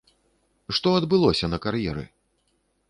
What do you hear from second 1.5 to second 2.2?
на кар'еры?